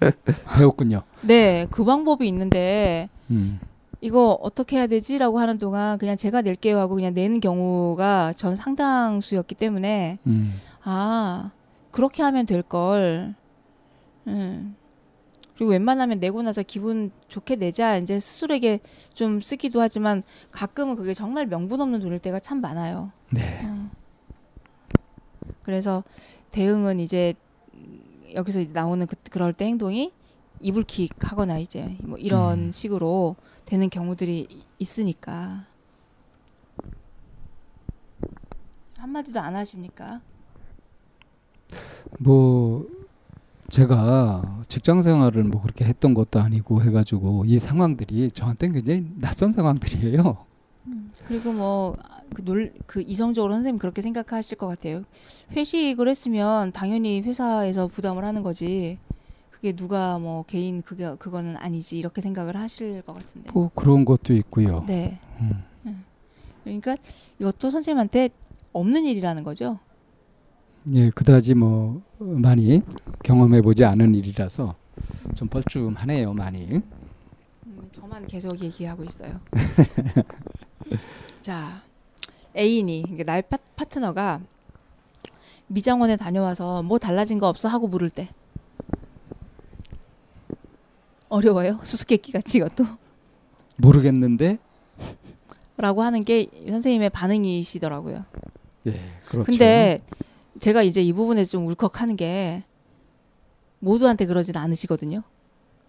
배웠군요. 0.58 1.02
네, 1.22 1.66
그 1.70 1.84
방법이 1.84 2.28
있는데 2.28 3.08
음. 3.30 3.58
이거 4.02 4.38
어떻게 4.42 4.76
해야 4.76 4.86
되지라고 4.86 5.38
하는 5.40 5.58
동안 5.58 5.96
그냥 5.98 6.16
제가 6.16 6.42
낼게요 6.42 6.78
하고 6.78 6.94
그냥 6.96 7.14
내는 7.14 7.40
경우가 7.40 8.34
전 8.34 8.54
상당수였기 8.54 9.54
때문에 9.54 10.18
음. 10.26 10.52
아 10.82 11.50
그렇게 11.90 12.22
하면 12.22 12.44
될 12.44 12.62
걸. 12.62 13.34
음. 14.26 14.76
그리고 15.56 15.70
웬만하면 15.72 16.20
내고 16.20 16.42
나서 16.42 16.62
기분 16.62 17.10
좋게 17.28 17.56
내자 17.56 17.96
이제 17.96 18.20
스스로에게 18.20 18.80
좀 19.14 19.40
쓰기도 19.40 19.80
하지만 19.80 20.22
가끔은 20.50 20.96
그게 20.96 21.14
정말 21.14 21.46
명분 21.46 21.80
없는 21.80 22.00
돈일 22.00 22.18
때가 22.18 22.38
참 22.38 22.60
많아요. 22.60 23.10
네. 23.30 23.62
어. 23.64 23.90
그래서 25.62 26.04
대응은 26.52 27.00
이제 27.00 27.34
여기서 28.34 28.60
이제 28.60 28.72
나오는 28.72 29.06
그, 29.06 29.16
그럴 29.30 29.54
때 29.54 29.64
행동이 29.64 30.12
이불킥 30.60 31.12
하거나 31.20 31.58
이제 31.58 31.96
뭐 32.02 32.18
이런 32.18 32.66
음. 32.66 32.72
식으로 32.72 33.36
되는 33.64 33.88
경우들이 33.88 34.46
이- 34.50 34.62
있으니까 34.78 35.64
한마디도 38.98 39.40
안 39.40 39.54
하십니까? 39.56 40.20
뭐 42.18 42.86
제가 43.68 44.62
직장 44.68 45.02
생활을 45.02 45.44
뭐 45.44 45.60
그렇게 45.60 45.84
했던 45.84 46.14
것도 46.14 46.40
아니고 46.40 46.82
해가지고 46.82 47.44
이 47.46 47.58
상황들이 47.58 48.30
저한테는 48.30 48.74
굉장히 48.74 49.06
낯선 49.16 49.52
상황들이에요. 49.52 50.36
그리고 51.26 51.52
뭐그 51.52 52.42
놀그 52.44 53.02
이성적으로 53.06 53.52
선생님 53.54 53.78
그렇게 53.78 54.02
생각하실 54.02 54.58
것 54.58 54.68
같아요. 54.68 55.02
회식을 55.52 56.08
했으면 56.08 56.72
당연히 56.72 57.20
회사에서 57.20 57.88
부담을 57.88 58.24
하는 58.24 58.42
거지. 58.42 58.98
그게 59.50 59.72
누가 59.72 60.18
뭐 60.18 60.44
개인 60.44 60.82
그게 60.82 61.14
그거는 61.18 61.56
아니지 61.56 61.98
이렇게 61.98 62.20
생각을 62.20 62.56
하실 62.56 63.02
것 63.02 63.14
같은데. 63.14 63.50
뭐 63.52 63.70
그런 63.74 64.04
것도 64.04 64.34
있고요. 64.34 64.84
네. 64.86 65.18
음. 65.40 65.64
그러니까 66.62 66.96
이것도 67.38 67.70
선생님한테 67.70 68.30
없는 68.72 69.04
일이라는 69.04 69.44
거죠. 69.44 69.78
예, 70.92 71.10
그다지 71.10 71.54
뭐 71.54 72.02
많이 72.18 72.82
경험해 73.22 73.62
보지 73.62 73.84
않은 73.84 74.14
일이라서 74.14 74.74
좀 75.34 75.48
뻘쭘하네요, 75.48 76.32
많이. 76.32 76.66
음, 77.66 77.88
저만 77.92 78.26
계속 78.26 78.60
얘기하고 78.62 79.04
있어요. 79.04 79.40
자, 81.42 81.82
애인이 82.56 83.02
그러니까 83.02 83.30
나의 83.32 83.42
파, 83.42 83.58
파트너가 83.76 84.40
미장원에 85.68 86.16
다녀와서 86.16 86.82
뭐 86.82 86.98
달라진 86.98 87.38
거 87.38 87.48
없어 87.48 87.68
하고 87.68 87.88
물을 87.88 88.08
때 88.08 88.28
어려워요. 91.28 91.80
수수께끼 91.82 92.32
같이 92.32 92.58
이것도 92.58 92.84
모르겠는데. 93.76 94.58
라고 95.76 96.02
하는 96.02 96.24
게 96.24 96.46
선생님의 96.66 97.10
반응이시더라고요. 97.10 98.24
예, 98.86 99.00
그렇죠. 99.28 99.44
근데 99.44 100.00
제가 100.58 100.82
이제 100.82 101.02
이 101.02 101.12
부분에서 101.12 101.50
좀 101.50 101.66
울컥하는 101.66 102.16
게 102.16 102.64
모두한테 103.78 104.26
그러진 104.26 104.56
않으시거든요. 104.56 105.22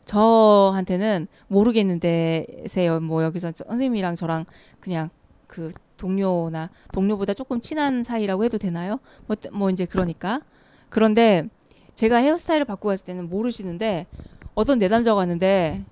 저한테는 0.06 1.28
모르겠는데세요. 1.48 3.00
뭐 3.02 3.24
여기서 3.24 3.52
저- 3.52 3.66
선생님이랑 3.66 4.16
저랑 4.16 4.46
그냥 4.80 5.10
그 5.48 5.72
동료나 5.98 6.70
동료보다 6.94 7.34
조금 7.34 7.60
친한 7.60 8.04
사이라고 8.04 8.44
해도 8.44 8.58
되나요? 8.58 9.00
뭐, 9.26 9.36
때- 9.36 9.50
뭐 9.50 9.70
이제 9.70 9.86
그러니까 9.86 10.42
그런데 10.90 11.50
제가 11.96 12.18
헤어스타일을 12.18 12.66
바꾸고 12.66 12.90
갔을 12.90 13.06
때는 13.06 13.30
모르시는데 13.30 14.06
어떤 14.54 14.80
내담자가 14.80 15.16
왔는데 15.16 15.84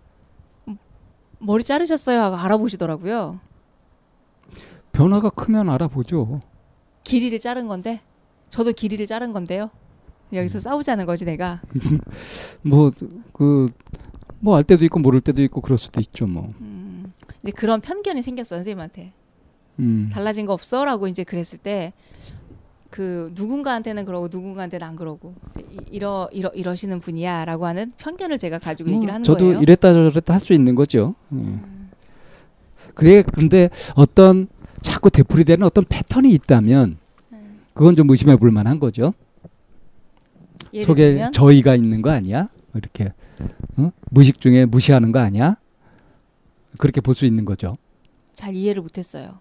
음, 0.68 0.78
머리 1.40 1.64
자르셨어요 1.64 2.20
하고 2.22 2.36
알아보시더라고요. 2.36 3.40
변화가 4.92 5.32
크면 5.32 5.70
알아보죠. 5.70 6.42
길이를 7.04 7.40
자른 7.40 7.68
건데 7.68 8.02
저도 8.50 8.72
길이를 8.74 9.06
자른 9.06 9.32
건데요. 9.34 9.70
여기서 10.34 10.60
싸우자는 10.60 11.06
거지 11.06 11.26
내가. 11.26 11.62
뭐 12.64 12.92
그 13.34 13.68
뭐 14.42 14.56
알 14.58 14.64
때도 14.64 14.86
있고 14.86 15.00
모를 15.00 15.22
때도 15.22 15.42
있고 15.44 15.62
그럴 15.62 15.78
수도 15.78 16.00
있죠, 16.02 16.28
뭐. 16.28 16.54
음, 16.62 17.12
이제 17.42 17.52
그런 17.52 17.82
편견이 17.82 18.22
생겼어 18.22 18.56
선생님한테. 18.58 19.12
음. 19.80 20.10
달라진 20.14 20.46
거 20.46 20.54
없어라고 20.54 21.08
이제 21.08 21.24
그랬을 21.24 21.58
때 21.60 21.94
그 22.92 23.30
누군가한테는 23.36 24.06
그러고 24.06 24.30
누군가한테는 24.32 24.88
안 24.88 24.96
그러고 24.96 25.34
이- 25.70 25.80
이러 25.92 26.30
이러 26.32 26.48
이러시는 26.50 27.00
분이야라고 27.02 27.66
하는 27.66 27.92
편견을 27.98 28.38
제가 28.38 28.58
가지고 28.60 28.90
얘기를 28.90 29.08
뭐 29.08 29.14
하는 29.16 29.24
저도 29.26 29.46
거예요. 29.46 29.60
이랬다 29.62 29.92
저랬다 29.92 30.34
할 30.34 30.40
수 30.40 30.54
있는 30.54 30.76
거죠. 30.76 31.14
예. 31.34 31.36
음, 31.36 31.90
그래 32.94 33.22
근데 33.24 33.70
어떤 33.96 34.48
자꾸 34.82 35.10
되풀이되는 35.10 35.66
어떤 35.66 35.84
패턴이 35.84 36.30
있다면 36.32 36.92
음. 36.92 36.98
그건 37.76 37.96
좀 37.96 38.10
의심해 38.10 38.36
볼 38.38 38.50
만한 38.52 38.80
거죠. 38.80 39.14
속에 40.74 41.12
들면 41.12 41.32
저희가 41.34 41.76
있는 41.76 42.02
거 42.02 42.10
아니야? 42.10 42.50
이렇게 42.74 43.14
어? 43.78 43.92
무의식 44.10 44.42
중에 44.42 44.66
무시하는 44.66 45.12
거 45.12 45.20
아니야? 45.20 45.56
그렇게 46.80 47.00
볼 47.02 47.14
수 47.14 47.26
있는 47.26 47.46
거죠. 47.46 47.78
잘 48.34 48.56
이해를 48.56 48.82
못했어요. 48.82 49.40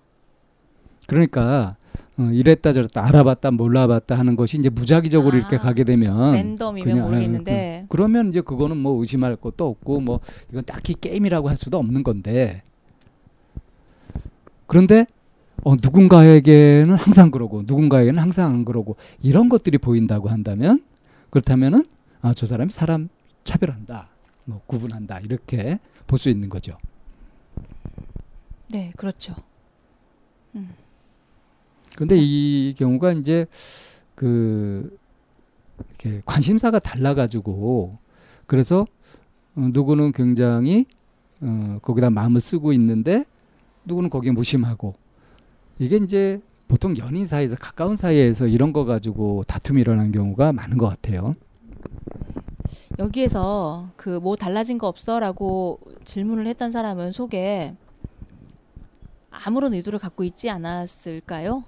그러니까 1.07 1.77
어, 2.19 2.23
이랬다 2.33 2.73
저랬다 2.73 3.05
알아봤다 3.07 3.51
몰라봤다 3.53 4.19
하는 4.19 4.37
것이 4.37 4.59
이제 4.59 4.69
무작위적으로 4.69 5.35
아, 5.35 5.39
이렇게 5.39 5.57
가게 5.57 5.85
되면 5.85 6.33
랜덤이면 6.35 6.89
그냥, 6.89 7.05
모르겠는데 7.07 7.87
그, 7.89 7.97
러면 7.97 8.31
이제 8.31 8.41
그거는 8.41 8.77
뭐 8.77 9.01
의심할 9.01 9.37
것도 9.37 9.69
없고 9.69 10.01
뭐 10.01 10.21
이건 10.51 10.65
딱히 10.65 10.95
게임이라고 10.95 11.49
할 11.49 11.57
수도 11.57 11.79
없는 11.79 12.03
건데 12.03 12.63
그런데 14.67 15.07
어, 15.65 15.75
누군가에게는 15.83 16.95
항상 16.97 17.31
그러고 17.31 17.63
누군가에게는 17.67 18.21
항상 18.21 18.53
안 18.53 18.65
그러고 18.65 18.97
이런 19.23 19.49
것들이 19.49 19.79
보인다고 19.79 20.29
한다면 20.29 20.83
그렇다면은 21.31 21.85
아 22.23 22.33
저 22.35 22.47
사람이 22.47 22.73
사람 22.73 23.09
차별한다 23.45 24.09
뭐 24.45 24.61
구분한다 24.67 25.21
이렇게 25.21 25.79
볼 26.07 26.19
수 26.19 26.29
있는 26.31 26.49
거죠. 26.49 26.77
네 28.71 28.93
그렇죠. 28.97 29.35
근데 31.97 32.17
이 32.19 32.75
경우가 32.77 33.13
이제 33.13 33.47
그 34.15 34.97
이렇게 35.89 36.23
관심사가 36.25 36.79
달라가지고 36.79 37.99
그래서 38.47 38.87
어, 39.57 39.69
누구는 39.73 40.13
굉장히 40.13 40.87
어, 41.41 41.79
거기다 41.83 42.11
마음을 42.11 42.41
쓰고 42.41 42.73
있는데 42.73 43.25
누구는 43.85 44.11
거기에 44.11 44.33
무심하고 44.33 44.95
이게 45.79 45.97
이제 45.97 46.41
보통 46.69 46.97
연인 46.99 47.27
사이에서 47.27 47.57
가까운 47.57 47.97
사이에서 47.97 48.47
이런 48.47 48.73
거 48.73 48.85
가지고 48.85 49.43
다툼이 49.47 49.81
일어나는 49.81 50.13
경우가 50.13 50.53
많은 50.53 50.79
것 50.79 50.89
같아요. 50.89 51.35
여기에서 52.99 53.89
그 53.97 54.21
뭐 54.21 54.37
달라진 54.37 54.79
거 54.79 54.87
없어라고 54.89 55.81
질문을 56.05 56.47
했던 56.47 56.71
사람은 56.71 57.13
속에 57.13 57.75
아무런 59.31 59.75
의도를 59.75 59.99
갖고 59.99 60.23
있지 60.25 60.49
않았을까요? 60.49 61.65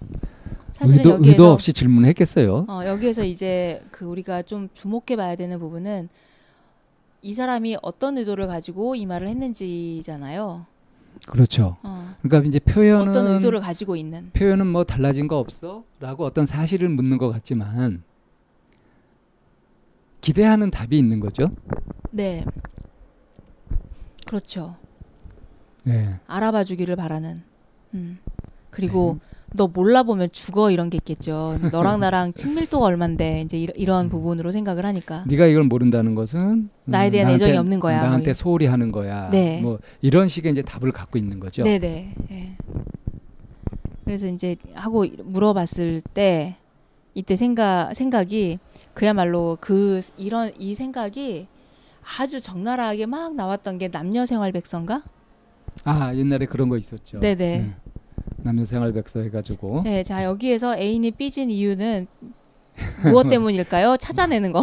사실은 0.73 0.99
의도, 1.01 1.11
여기에서 1.11 1.31
의도 1.31 1.53
없이 1.53 1.73
질문했겠어요. 1.73 2.67
어, 2.69 2.83
여기에서 2.87 3.25
이제 3.25 3.81
그 3.91 4.05
우리가 4.07 4.43
좀 4.43 4.69
주목해 4.73 5.17
봐야 5.17 5.35
되는 5.35 5.59
부분은 5.59 6.09
이 7.23 7.35
사람이 7.35 7.79
어떤 7.83 8.19
의도를 8.19 8.47
가지고 8.47 8.95
이 8.95 9.05
말을 9.05 9.27
했는지잖아요. 9.29 10.67
그렇죠. 11.27 11.77
어, 11.83 12.15
그러니까 12.23 12.49
이제 12.49 12.59
표현은 12.59 13.09
어떤 13.09 13.27
의도를 13.27 13.61
가지고 13.61 13.97
있는. 13.97 14.31
표현은 14.33 14.67
뭐 14.67 14.85
달라진 14.85 15.29
거 15.29 15.39
없어?라고 15.39 16.25
어떤 16.25 16.47
사실을 16.47 16.89
묻는 16.89 17.19
것 17.19 17.29
같지만 17.31 18.03
기대하는 20.21 20.71
답이 20.71 20.99
있는 20.99 21.21
거죠. 21.21 21.51
네. 22.11 22.45
그렇죠. 24.27 24.77
네. 25.85 26.19
알아봐 26.27 26.65
주기를 26.65 26.97
바라는. 26.97 27.43
음. 27.95 28.19
그리고 28.71 29.21
너 29.55 29.69
몰라보면 29.69 30.31
죽어 30.33 30.71
이런 30.71 30.91
게 30.91 30.97
있겠죠. 30.99 31.57
너랑 31.73 32.01
나랑 32.01 32.33
친밀도가 32.35 32.85
얼만데 32.85 33.43
이제 33.43 33.57
이런, 33.59 33.77
이런 33.77 34.09
부분으로 34.09 34.53
생각을 34.53 34.85
하니까. 34.85 35.25
네가 35.27 35.47
이걸 35.47 35.65
모른다는 35.65 36.15
것은 36.15 36.69
나에 36.85 37.11
대한 37.11 37.29
나한테- 37.33 37.35
애정이 37.45 37.57
없는 37.59 37.81
거야. 37.81 38.03
나한테 38.03 38.31
뭐 38.31 38.35
소홀히 38.35 38.67
하는 38.67 38.91
거야. 38.93 39.31
네. 39.31 39.61
뭐 39.63 39.79
이런 40.03 40.29
식의 40.29 40.53
이제 40.53 40.63
답을 40.63 40.93
갖고 40.93 41.17
있는 41.17 41.39
거죠. 41.41 41.63
네네. 41.63 42.15
예. 42.33 42.57
그래서 44.05 44.29
이제 44.29 44.57
하고 44.75 45.05
물어봤을 45.25 46.01
때 46.15 46.57
이때 47.15 47.35
생각 47.35 47.93
생각이 47.95 48.59
그야말로 48.95 49.57
그 49.61 50.01
이런 50.17 50.53
이 50.59 50.75
생각이 50.75 51.47
아주 52.19 52.41
적나라하게 52.41 53.07
막 53.07 53.35
나왔던 53.35 53.79
게 53.79 53.89
남녀 53.91 54.27
생활 54.27 54.53
백서인가? 54.53 55.03
아 55.85 56.15
옛날에 56.15 56.47
그런 56.47 56.69
거 56.69 56.77
있었죠. 56.77 57.21
네네. 57.21 57.59
음. 57.61 57.75
남녀생활백서 58.39 59.21
해가지고 59.21 59.83
네, 59.85 60.03
자 60.03 60.25
여기에서 60.25 60.77
애인이 60.77 61.11
삐진 61.13 61.51
이유는 61.51 62.07
무엇 63.05 63.29
때문일까요? 63.29 63.97
찾아내는 63.99 64.53
거. 64.53 64.63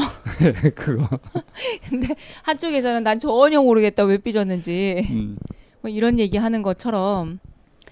그거. 0.76 1.08
근데 1.90 2.16
한쪽에서는 2.44 3.04
난 3.04 3.20
전혀 3.20 3.62
모르겠다 3.62 4.04
왜 4.04 4.18
삐졌는지 4.18 5.08
음. 5.10 5.38
뭐 5.82 5.90
이런 5.90 6.20
얘기 6.20 6.38
하는 6.38 6.62
것처럼 6.62 7.40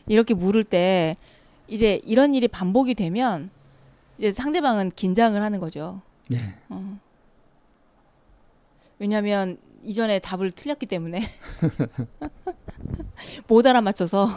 이렇게 0.08 0.34
물을 0.34 0.64
때 0.64 1.18
이제 1.68 2.02
이런 2.06 2.36
일이 2.36 2.48
반복이 2.48 2.96
되면 2.96 3.50
이제 4.18 4.32
상대방은 4.32 4.92
긴장을 4.96 5.42
하는 5.42 5.60
거죠. 5.60 6.02
네. 6.30 6.56
어. 6.70 7.00
왜냐하면 9.00 9.58
이전에 9.84 10.20
답을 10.20 10.52
틀렸기 10.52 10.86
때문에 10.86 11.22
못 13.48 13.66
알아맞혀서 13.66 14.28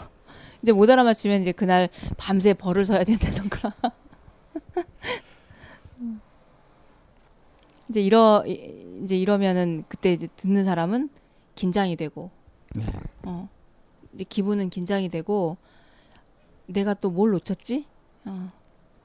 이제 0.64 0.72
못 0.72 0.88
알아맞히면 0.88 1.42
이제 1.42 1.52
그날 1.52 1.90
밤새 2.16 2.54
벌을 2.54 2.86
서야 2.86 3.04
된다던가. 3.04 3.74
이제 7.90 8.00
이러 8.00 8.42
이제 8.46 9.14
이러면은 9.14 9.84
그때 9.88 10.14
이제 10.14 10.26
듣는 10.36 10.64
사람은 10.64 11.10
긴장이 11.54 11.96
되고, 11.96 12.30
네. 12.74 12.86
어 13.24 13.50
이제 14.14 14.24
기분은 14.26 14.70
긴장이 14.70 15.10
되고 15.10 15.58
내가 16.64 16.94
또 16.94 17.10
뭘 17.10 17.30
놓쳤지? 17.32 17.84
어 18.24 18.50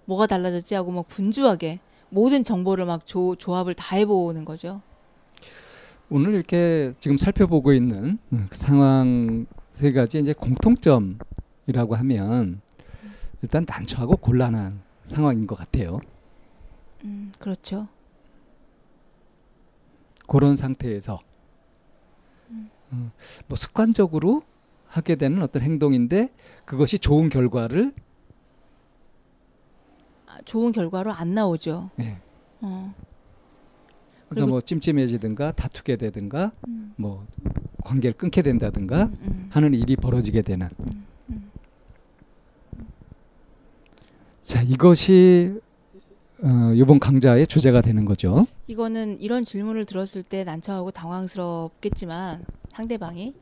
뭐가 0.05 0.27
달라졌지 0.27 0.75
하고 0.75 0.93
막 0.93 1.09
분주하게 1.09 1.81
모든 2.07 2.45
정보를 2.45 2.85
막 2.85 3.05
조, 3.05 3.35
조합을 3.35 3.73
다 3.73 3.97
해보는 3.97 4.45
거죠. 4.45 4.81
오늘 6.09 6.35
이렇게 6.35 6.93
지금 7.01 7.17
살펴보고 7.17 7.73
있는 7.73 8.17
음, 8.31 8.47
그 8.49 8.57
상황 8.57 9.45
세 9.71 9.91
가지 9.91 10.19
이제 10.19 10.31
공통점 10.31 11.19
이라고 11.69 11.95
하면 11.95 12.61
일단 13.43 13.63
난처하고 13.67 14.17
곤란한 14.17 14.81
상황인 15.05 15.45
것 15.45 15.55
같아요. 15.55 15.99
음, 17.03 17.31
그렇죠. 17.37 17.87
그런 20.27 20.55
상태에서 20.55 21.19
어, 22.91 23.11
뭐 23.47 23.55
습관적으로 23.55 24.41
하게 24.87 25.15
되는 25.15 25.43
어떤 25.43 25.61
행동인데 25.61 26.33
그것이 26.65 26.97
좋은 26.97 27.29
결과를 27.29 27.93
아, 30.25 30.41
좋은 30.45 30.71
결과로 30.71 31.11
안 31.11 31.35
나오죠. 31.35 31.91
예. 31.99 32.19
어, 32.61 32.93
그러니까 34.27 34.49
뭐 34.49 34.61
찜찜해지든가 34.61 35.51
다투게 35.51 35.97
되든가 35.97 36.51
음, 36.67 36.93
뭐 36.97 37.27
관계를 37.83 38.17
끊게 38.17 38.41
된다든가 38.41 39.03
음, 39.03 39.17
음, 39.21 39.49
하는 39.51 39.75
일이 39.75 39.95
벌어지게 39.95 40.41
되는 40.41 40.67
음, 40.79 41.05
음. 41.29 41.51
자 44.41 44.61
이것이 44.61 45.59
어, 46.41 46.73
이번 46.73 46.99
강좌의 46.99 47.45
주제가 47.47 47.81
되는 47.81 48.05
거죠. 48.05 48.45
이거는 48.67 49.19
이런 49.19 49.43
질문을 49.43 49.85
들었을 49.85 50.23
때 50.23 50.43
난처하고 50.43 50.91
당황스럽겠지만 50.91 52.45
상대방이 52.71 53.33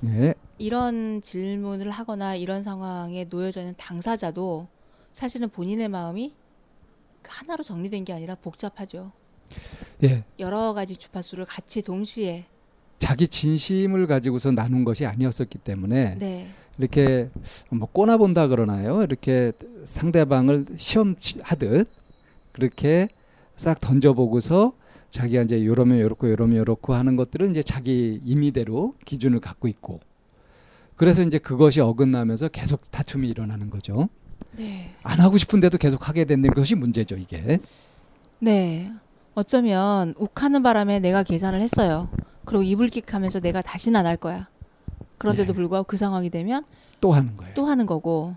네, 0.00 0.34
이런 0.58 1.22
질문을 1.22 1.90
하거나 1.90 2.34
이런 2.34 2.62
상황에 2.62 3.26
놓여져 3.30 3.60
있는 3.60 3.74
당사자도 3.76 4.66
사실은 5.12 5.48
본인의 5.48 5.88
마음이 5.88 6.34
하나로 7.22 7.62
정리된 7.62 8.04
게 8.04 8.12
아니라 8.12 8.34
복잡하죠. 8.34 9.12
예, 10.02 10.24
여러 10.40 10.74
가지 10.74 10.96
주파수를 10.96 11.44
같이 11.44 11.82
동시에 11.82 12.46
자기 12.98 13.28
진심을 13.28 14.06
가지고서 14.06 14.50
나눈 14.50 14.84
것이 14.84 15.06
아니었었기 15.06 15.58
때문에 15.58 16.16
네, 16.18 16.48
이렇게 16.78 17.30
뭐 17.70 17.88
꼬나 17.92 18.16
본다 18.16 18.48
그러나요? 18.48 19.02
이렇게 19.02 19.52
상대방을 19.84 20.66
시험하듯 20.76 21.88
그렇게 22.52 23.08
싹 23.56 23.78
던져보고서 23.80 24.72
자기가 25.10 25.42
이제 25.42 25.64
요러면 25.64 26.00
요렇고 26.00 26.28
요러면 26.30 26.56
요렇고 26.56 26.94
하는 26.94 27.14
것들은 27.16 27.50
이제 27.50 27.62
자기 27.62 28.20
임의대로 28.24 28.94
기준을 29.04 29.40
갖고 29.40 29.68
있고 29.68 30.00
그래서 30.96 31.22
이제 31.22 31.38
그것이 31.38 31.80
어긋나면서 31.80 32.48
계속 32.48 32.90
다툼이 32.90 33.28
일어나는 33.28 33.70
거죠. 33.70 34.08
네, 34.56 34.94
안 35.02 35.20
하고 35.20 35.36
싶은데도 35.36 35.78
계속 35.78 36.08
하게 36.08 36.24
되는 36.24 36.48
것이 36.50 36.74
문제죠, 36.76 37.16
이게. 37.16 37.58
네. 38.40 38.92
어쩌면 39.34 40.14
욱하는 40.16 40.62
바람에 40.62 41.00
내가 41.00 41.24
계산을 41.24 41.60
했어요. 41.60 42.08
그리고 42.44 42.62
이불킥하면서 42.62 43.40
내가 43.40 43.62
다시는 43.62 43.98
안 43.98 44.06
할 44.06 44.16
거야. 44.16 44.48
그런데도 45.24 45.48
예. 45.48 45.52
불구하고 45.54 45.86
그 45.86 45.96
상황이 45.96 46.28
되면 46.28 46.64
또 47.00 47.12
하는 47.12 47.34
거예요. 47.36 47.54
또 47.54 47.64
하는 47.66 47.86
거고 47.86 48.34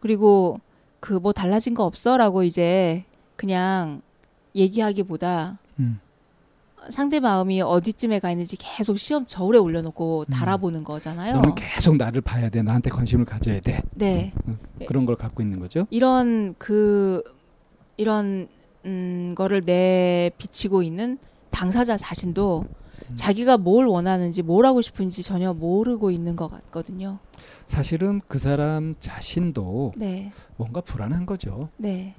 그리고 0.00 0.60
그 1.00 1.14
뭐 1.20 1.32
달라진 1.32 1.74
거 1.74 1.84
없어라고 1.84 2.42
이제 2.42 3.04
그냥 3.36 4.02
얘기하기보다 4.54 5.58
음. 5.78 6.00
상대 6.90 7.18
마음이 7.20 7.60
어디쯤에 7.62 8.18
가 8.20 8.30
있는지 8.30 8.56
계속 8.56 8.98
시험 8.98 9.26
저울에 9.26 9.58
올려놓고 9.58 10.24
음. 10.28 10.32
달아보는 10.32 10.84
거잖아요. 10.84 11.34
너는 11.34 11.54
계속 11.54 11.96
나를 11.96 12.20
봐야 12.20 12.48
돼. 12.48 12.62
나한테 12.62 12.90
관심을 12.90 13.24
가져야 13.24 13.60
돼. 13.60 13.82
네, 13.94 14.32
그런 14.86 15.06
걸 15.06 15.16
갖고 15.16 15.42
있는 15.42 15.58
거죠. 15.60 15.86
이런 15.90 16.54
그 16.58 17.22
이런 17.96 18.48
음 18.84 19.34
거를 19.36 19.64
내 19.64 20.30
비치고 20.38 20.82
있는 20.82 21.18
당사자 21.50 21.96
자신도 21.96 22.64
음. 22.68 22.74
자기가 23.14 23.58
뭘 23.58 23.86
원하는지 23.86 24.42
뭘 24.42 24.66
하고 24.66 24.82
싶은지 24.82 25.22
전혀 25.22 25.52
모르고 25.52 26.10
있는 26.10 26.36
것 26.36 26.48
같거든요. 26.48 27.18
사실은 27.66 28.20
그 28.26 28.38
사람 28.38 28.94
자신도 29.00 29.94
네, 29.96 30.32
뭔가 30.56 30.80
불안한 30.80 31.26
거죠. 31.26 31.68
네. 31.76 32.14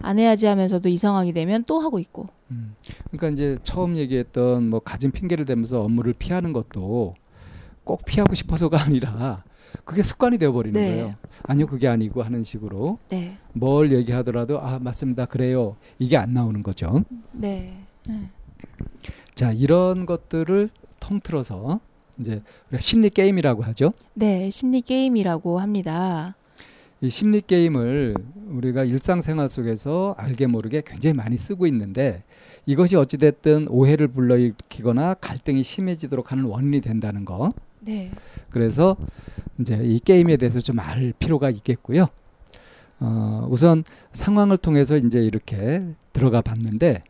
안 0.00 0.18
해야지 0.18 0.46
하면서도 0.46 0.88
이 0.88 0.96
상황이 0.96 1.32
되면 1.32 1.64
또 1.66 1.80
하고 1.80 1.98
있고. 1.98 2.28
음. 2.50 2.76
그러니까 3.10 3.28
이제 3.30 3.58
처음 3.64 3.96
얘기했던 3.96 4.70
뭐 4.70 4.80
가진 4.80 5.10
핑계를 5.10 5.44
대면서 5.44 5.82
업무를 5.82 6.12
피하는 6.12 6.52
것도 6.52 7.14
꼭 7.82 8.04
피하고 8.04 8.34
싶어서가 8.34 8.78
아니라 8.84 9.42
그게 9.84 10.02
습관이 10.02 10.38
되어 10.38 10.52
버리는 10.52 10.80
네. 10.80 10.88
거예요. 10.88 11.14
아니요, 11.42 11.66
그게 11.66 11.88
아니고 11.88 12.22
하는 12.22 12.42
식으로 12.42 12.98
네, 13.08 13.36
뭘 13.52 13.92
얘기하더라도 13.92 14.60
아 14.60 14.78
맞습니다, 14.78 15.26
그래요. 15.26 15.76
이게 15.98 16.16
안 16.16 16.32
나오는 16.32 16.62
거죠. 16.62 17.02
네. 17.32 17.76
네. 18.06 18.30
자, 19.38 19.52
이런 19.52 20.04
것들을 20.04 20.68
통틀어서 20.98 21.78
이제 22.18 22.42
우리가 22.70 22.80
심리 22.80 23.08
게임이라고 23.08 23.62
하죠. 23.62 23.92
네, 24.14 24.50
심리 24.50 24.80
게임이라고 24.80 25.60
합니다. 25.60 26.34
이 27.00 27.08
심리 27.08 27.40
게임을 27.40 28.16
우리가 28.48 28.82
일상생활 28.82 29.48
속에서 29.48 30.16
알게 30.18 30.48
모르게 30.48 30.82
굉장히 30.84 31.14
많이 31.14 31.36
쓰고 31.36 31.68
있는데 31.68 32.24
이것이 32.66 32.96
어찌됐든 32.96 33.68
오해를 33.68 34.08
불러일으키거나 34.08 35.14
갈등이 35.14 35.62
심해지도록 35.62 36.32
하는 36.32 36.42
원인이 36.42 36.80
된다는 36.80 37.24
거. 37.24 37.54
네, 37.78 38.10
그래서 38.50 38.96
이제 39.60 39.78
이 39.80 40.00
게임에 40.00 40.36
대해서 40.36 40.58
좀 40.60 40.80
알 40.80 41.12
필요가 41.16 41.48
있겠고요. 41.50 42.08
어, 42.98 43.46
우선 43.48 43.84
상황을 44.12 44.56
통해서 44.56 44.96
이제 44.96 45.20
이렇게 45.20 45.84
들어가 46.12 46.40
봤는데 46.40 47.04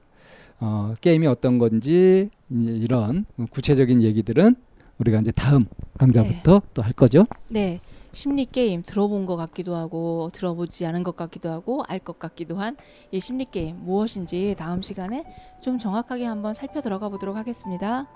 어, 0.61 0.95
게임이 1.01 1.27
어떤 1.27 1.59
건지 1.59 2.31
이런 2.51 3.25
구체적인 3.51 4.03
얘기들은 4.03 4.57
우리가 4.99 5.21
이제 5.21 5.31
다음 5.31 5.65
강좌부터 5.99 6.63
또할 6.75 6.93
거죠. 6.93 7.25
네. 7.49 7.81
심리 8.13 8.47
게임 8.47 8.83
들어본 8.83 9.27
것 9.27 9.37
같기도 9.37 9.77
하고 9.77 10.31
들어보지 10.33 10.87
않은 10.87 11.03
것 11.05 11.15
같기도 11.15 11.51
하고 11.51 11.83
알 11.87 12.01
것 12.01 12.19
같기도 12.19 12.57
한 12.59 12.77
이 13.13 13.21
심리 13.21 13.45
게임 13.45 13.77
무엇인지 13.85 14.55
다음 14.59 14.83
시간에 14.83 15.25
좀 15.63 15.79
정확하게 15.79 16.25
한번 16.25 16.55
살펴 16.55 16.81
들어가 16.81 17.09
보도록 17.11 17.37
하겠습니다. 17.37 18.07